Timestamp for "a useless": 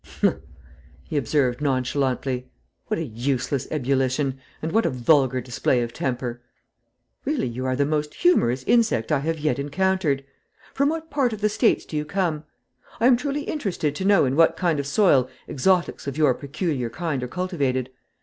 2.99-3.67